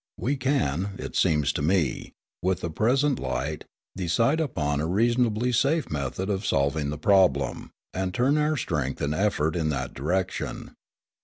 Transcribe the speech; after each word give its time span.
We 0.17 0.35
can, 0.35 0.95
it 0.97 1.15
seems 1.15 1.53
to 1.53 1.61
me, 1.61 2.13
with 2.41 2.61
the 2.61 2.71
present 2.71 3.19
light, 3.19 3.65
decide 3.95 4.39
upon 4.39 4.81
a 4.81 4.87
reasonably 4.87 5.51
safe 5.51 5.91
method 5.91 6.27
of 6.27 6.43
solving 6.43 6.89
the 6.89 6.97
problem, 6.97 7.69
and 7.93 8.11
turn 8.11 8.35
our 8.39 8.57
strength 8.57 8.99
and 8.99 9.13
effort 9.13 9.55
in 9.55 9.69
that 9.69 9.93
direction. 9.93 10.73